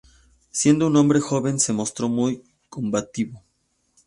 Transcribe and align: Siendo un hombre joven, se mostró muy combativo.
Siendo 0.49 0.87
un 0.87 0.95
hombre 0.95 1.19
joven, 1.19 1.59
se 1.59 1.73
mostró 1.73 2.09
muy 2.09 2.43
combativo. 2.69 3.43